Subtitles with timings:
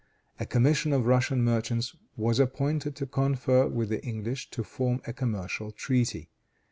[0.39, 5.13] A commission of Russian merchants was appointed to confer with the English to form a
[5.13, 6.31] commercial treaty.